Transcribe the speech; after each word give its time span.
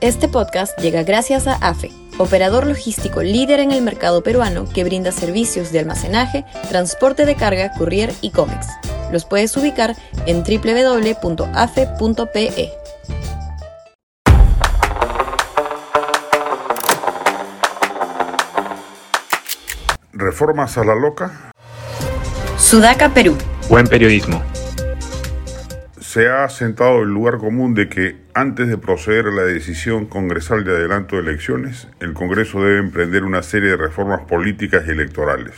Este 0.00 0.28
podcast 0.28 0.78
llega 0.78 1.02
gracias 1.02 1.46
a 1.46 1.56
AFE, 1.56 1.90
operador 2.16 2.66
logístico 2.66 3.22
líder 3.22 3.60
en 3.60 3.70
el 3.70 3.82
mercado 3.82 4.22
peruano 4.22 4.64
que 4.64 4.82
brinda 4.82 5.12
servicios 5.12 5.72
de 5.72 5.80
almacenaje, 5.80 6.46
transporte 6.70 7.26
de 7.26 7.34
carga, 7.34 7.70
courier 7.76 8.10
y 8.22 8.30
cómics. 8.30 8.66
Los 9.12 9.26
puedes 9.26 9.54
ubicar 9.58 9.94
en 10.24 10.42
www.afe.pe. 10.42 11.20
Reformas 20.14 20.78
a 20.78 20.84
la 20.84 20.94
loca. 20.94 21.52
Sudaca, 22.56 23.10
Perú. 23.10 23.36
Buen 23.68 23.86
periodismo. 23.86 24.42
Se 26.12 26.28
ha 26.28 26.48
sentado 26.48 27.02
el 27.02 27.08
lugar 27.10 27.38
común 27.38 27.72
de 27.72 27.88
que 27.88 28.16
antes 28.34 28.66
de 28.66 28.76
proceder 28.76 29.26
a 29.26 29.30
la 29.30 29.44
decisión 29.44 30.06
congresal 30.06 30.64
de 30.64 30.72
adelanto 30.72 31.14
de 31.14 31.22
elecciones, 31.22 31.86
el 32.00 32.14
Congreso 32.14 32.60
debe 32.60 32.80
emprender 32.80 33.22
una 33.22 33.44
serie 33.44 33.70
de 33.70 33.76
reformas 33.76 34.22
políticas 34.22 34.82
y 34.88 34.90
electorales. 34.90 35.54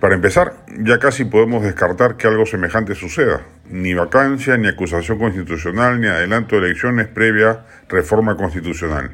Para 0.00 0.14
empezar, 0.14 0.64
ya 0.78 0.98
casi 0.98 1.26
podemos 1.26 1.62
descartar 1.62 2.16
que 2.16 2.26
algo 2.26 2.46
semejante 2.46 2.94
suceda. 2.94 3.42
Ni 3.68 3.92
vacancia, 3.92 4.56
ni 4.56 4.66
acusación 4.66 5.18
constitucional, 5.18 6.00
ni 6.00 6.06
adelanto 6.06 6.56
de 6.56 6.68
elecciones 6.68 7.08
previa 7.08 7.66
reforma 7.90 8.38
constitucional. 8.38 9.10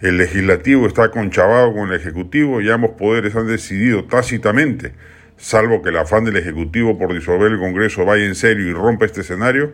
El 0.00 0.18
legislativo 0.18 0.86
está 0.86 1.10
conchavado 1.10 1.74
con 1.74 1.88
el 1.88 1.96
ejecutivo 1.96 2.60
y 2.60 2.70
ambos 2.70 2.92
poderes 2.92 3.34
han 3.34 3.48
decidido 3.48 4.04
tácitamente, 4.04 4.92
salvo 5.40 5.82
que 5.82 5.88
el 5.88 5.96
afán 5.96 6.24
del 6.24 6.36
ejecutivo 6.36 6.98
por 6.98 7.12
disolver 7.12 7.50
el 7.50 7.58
Congreso 7.58 8.04
vaya 8.04 8.26
en 8.26 8.34
serio 8.34 8.68
y 8.68 8.72
rompa 8.72 9.06
este 9.06 9.22
escenario, 9.22 9.72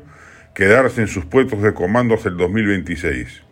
quedarse 0.54 1.02
en 1.02 1.08
sus 1.08 1.26
puestos 1.26 1.60
de 1.62 1.74
comando 1.74 2.14
hasta 2.14 2.28
el 2.28 2.36
2026. 2.36 3.42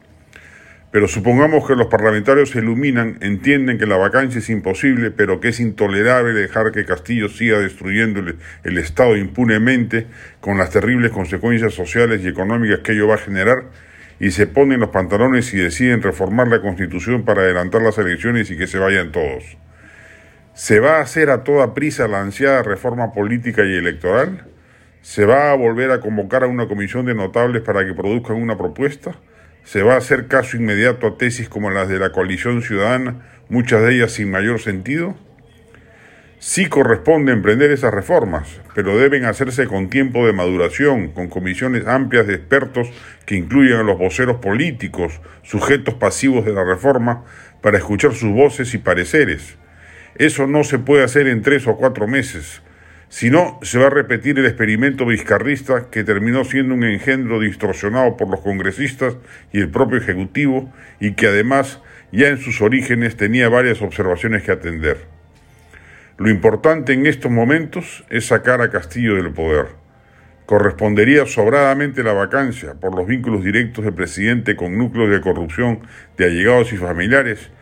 Pero 0.92 1.08
supongamos 1.08 1.66
que 1.66 1.74
los 1.74 1.88
parlamentarios 1.88 2.50
se 2.50 2.60
iluminan, 2.60 3.18
entienden 3.20 3.78
que 3.78 3.86
la 3.86 3.96
vacancia 3.96 4.38
es 4.38 4.48
imposible, 4.48 5.10
pero 5.10 5.40
que 5.40 5.48
es 5.48 5.58
intolerable 5.58 6.32
dejar 6.32 6.70
que 6.70 6.84
Castillo 6.84 7.28
siga 7.28 7.58
destruyendo 7.58 8.20
el, 8.20 8.38
el, 8.62 8.78
Estado 8.78 9.16
impunemente 9.16 10.06
con 10.40 10.56
las 10.56 10.70
terribles 10.70 11.10
consecuencias 11.10 11.74
sociales 11.74 12.20
y 12.22 12.28
económicas 12.28 12.78
que 12.78 12.92
ello 12.92 13.08
va 13.08 13.16
a 13.16 13.18
generar, 13.18 13.64
y 14.20 14.30
se 14.30 14.46
ponen 14.46 14.78
los 14.78 14.90
pantalones 14.90 15.52
y 15.52 15.56
deciden 15.56 16.00
reformar 16.00 16.46
la 16.46 16.60
Constitución 16.60 17.24
para 17.24 17.42
adelantar 17.42 17.82
las 17.82 17.98
elecciones 17.98 18.52
y 18.52 18.56
que 18.56 18.68
se 18.68 18.78
vayan 18.78 19.10
todos. 19.10 19.58
¿Se 20.54 20.78
va 20.78 20.98
a 20.98 21.00
hacer 21.00 21.30
a 21.30 21.42
toda 21.42 21.74
prisa 21.74 22.06
la 22.06 22.20
ansiada 22.20 22.62
reforma 22.62 23.12
política 23.12 23.64
y 23.64 23.74
electoral? 23.74 24.46
¿Se 25.02 25.24
va 25.24 25.50
a 25.50 25.56
volver 25.56 25.90
a 25.90 25.98
convocar 25.98 26.44
a 26.44 26.46
una 26.46 26.68
comisión 26.68 27.06
de 27.06 27.14
notables 27.16 27.60
para 27.62 27.84
que 27.84 27.92
produzcan 27.92 28.36
una 28.36 28.56
propuesta? 28.56 29.16
¿Se 29.64 29.82
va 29.82 29.94
a 29.94 29.98
hacer 29.98 30.28
caso 30.28 30.56
inmediato 30.56 31.08
a 31.08 31.18
tesis 31.18 31.48
como 31.48 31.72
las 31.72 31.88
de 31.88 31.98
la 31.98 32.12
coalición 32.12 32.62
ciudadana, 32.62 33.26
muchas 33.48 33.82
de 33.82 33.96
ellas 33.96 34.12
sin 34.12 34.30
mayor 34.30 34.60
sentido? 34.60 35.16
Sí 36.38 36.66
corresponde 36.66 37.32
emprender 37.32 37.72
esas 37.72 37.92
reformas, 37.92 38.60
pero 38.76 38.96
deben 38.96 39.24
hacerse 39.24 39.66
con 39.66 39.90
tiempo 39.90 40.24
de 40.24 40.34
maduración, 40.34 41.08
con 41.08 41.26
comisiones 41.26 41.84
amplias 41.88 42.28
de 42.28 42.34
expertos 42.34 42.88
que 43.26 43.34
incluyan 43.34 43.80
a 43.80 43.82
los 43.82 43.98
voceros 43.98 44.36
políticos, 44.36 45.20
sujetos 45.42 45.94
pasivos 45.94 46.44
de 46.44 46.52
la 46.52 46.62
reforma, 46.62 47.24
para 47.60 47.78
escuchar 47.78 48.14
sus 48.14 48.30
voces 48.30 48.72
y 48.74 48.78
pareceres. 48.78 49.56
Eso 50.16 50.46
no 50.46 50.64
se 50.64 50.78
puede 50.78 51.04
hacer 51.04 51.26
en 51.26 51.42
tres 51.42 51.66
o 51.66 51.76
cuatro 51.76 52.06
meses, 52.06 52.62
si 53.14 53.30
no, 53.30 53.60
se 53.62 53.78
va 53.78 53.86
a 53.86 53.90
repetir 53.90 54.40
el 54.40 54.46
experimento 54.46 55.06
vizcarrista 55.06 55.88
que 55.88 56.02
terminó 56.02 56.42
siendo 56.44 56.74
un 56.74 56.82
engendro 56.82 57.38
distorsionado 57.38 58.16
por 58.16 58.28
los 58.28 58.40
congresistas 58.40 59.16
y 59.52 59.60
el 59.60 59.68
propio 59.68 59.98
Ejecutivo 59.98 60.72
y 60.98 61.12
que 61.12 61.28
además 61.28 61.80
ya 62.10 62.26
en 62.26 62.38
sus 62.38 62.60
orígenes 62.60 63.16
tenía 63.16 63.48
varias 63.48 63.82
observaciones 63.82 64.42
que 64.42 64.50
atender. 64.50 65.06
Lo 66.18 66.28
importante 66.28 66.92
en 66.92 67.06
estos 67.06 67.30
momentos 67.30 68.04
es 68.10 68.26
sacar 68.26 68.60
a 68.60 68.70
Castillo 68.70 69.14
del 69.14 69.32
poder. 69.32 69.66
Correspondería 70.46 71.24
sobradamente 71.24 72.02
la 72.02 72.14
vacancia 72.14 72.74
por 72.74 72.96
los 72.96 73.06
vínculos 73.06 73.44
directos 73.44 73.84
del 73.84 73.94
presidente 73.94 74.56
con 74.56 74.76
núcleos 74.76 75.10
de 75.10 75.20
corrupción 75.20 75.86
de 76.16 76.24
allegados 76.24 76.72
y 76.72 76.78
familiares, 76.78 77.52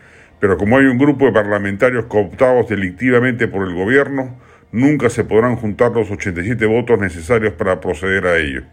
pero 0.43 0.57
como 0.57 0.77
hay 0.77 0.87
un 0.87 0.97
grupo 0.97 1.25
de 1.25 1.31
parlamentarios 1.31 2.03
cooptados 2.07 2.67
delictivamente 2.67 3.47
por 3.47 3.65
el 3.65 3.73
gobierno, 3.73 4.37
nunca 4.73 5.09
se 5.09 5.23
podrán 5.23 5.55
juntar 5.55 5.93
los 5.93 6.11
87 6.11 6.65
votos 6.65 6.99
necesarios 6.99 7.53
para 7.53 7.79
proceder 7.79 8.27
a 8.27 8.35
ello. 8.35 8.63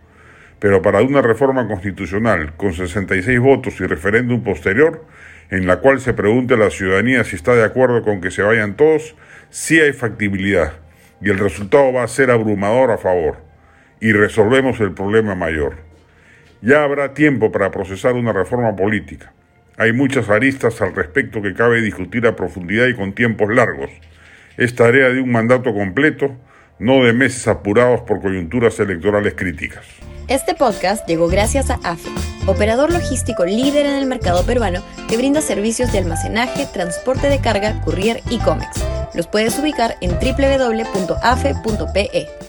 Pero 0.58 0.82
para 0.82 1.00
una 1.00 1.22
reforma 1.22 1.68
constitucional 1.68 2.54
con 2.56 2.72
66 2.72 3.38
votos 3.38 3.80
y 3.80 3.86
referéndum 3.86 4.42
posterior, 4.42 5.04
en 5.48 5.68
la 5.68 5.76
cual 5.76 6.00
se 6.00 6.12
pregunte 6.12 6.54
a 6.54 6.56
la 6.56 6.70
ciudadanía 6.70 7.22
si 7.22 7.36
está 7.36 7.54
de 7.54 7.62
acuerdo 7.62 8.02
con 8.02 8.20
que 8.20 8.32
se 8.32 8.42
vayan 8.42 8.74
todos, 8.74 9.14
sí 9.50 9.78
hay 9.78 9.92
factibilidad 9.92 10.72
y 11.20 11.30
el 11.30 11.38
resultado 11.38 11.92
va 11.92 12.02
a 12.02 12.08
ser 12.08 12.32
abrumador 12.32 12.90
a 12.90 12.98
favor 12.98 13.36
y 14.00 14.10
resolvemos 14.10 14.80
el 14.80 14.90
problema 14.90 15.36
mayor. 15.36 15.76
Ya 16.62 16.82
habrá 16.82 17.14
tiempo 17.14 17.52
para 17.52 17.70
procesar 17.70 18.14
una 18.14 18.32
reforma 18.32 18.74
política. 18.74 19.32
Hay 19.80 19.92
muchas 19.94 20.28
aristas 20.28 20.80
al 20.82 20.94
respecto 20.94 21.40
que 21.40 21.54
cabe 21.54 21.80
discutir 21.80 22.26
a 22.26 22.36
profundidad 22.36 22.86
y 22.88 22.94
con 22.94 23.14
tiempos 23.14 23.48
largos. 23.48 23.88
Es 24.58 24.74
tarea 24.74 25.08
de 25.08 25.22
un 25.22 25.32
mandato 25.32 25.72
completo, 25.72 26.36
no 26.78 27.02
de 27.02 27.14
meses 27.14 27.48
apurados 27.48 28.02
por 28.02 28.20
coyunturas 28.20 28.78
electorales 28.78 29.32
críticas. 29.34 29.86
Este 30.28 30.54
podcast 30.54 31.08
llegó 31.08 31.28
gracias 31.28 31.70
a 31.70 31.76
AFE, 31.82 32.10
operador 32.46 32.92
logístico 32.92 33.46
líder 33.46 33.86
en 33.86 33.94
el 33.94 34.04
mercado 34.04 34.44
peruano 34.44 34.82
que 35.08 35.16
brinda 35.16 35.40
servicios 35.40 35.90
de 35.92 36.00
almacenaje, 36.00 36.66
transporte 36.70 37.30
de 37.30 37.40
carga, 37.40 37.80
courier 37.80 38.20
y 38.28 38.38
cómics. 38.40 38.84
Los 39.14 39.28
puedes 39.28 39.58
ubicar 39.58 39.96
en 40.02 40.10
www.afe.pe. 40.10 41.50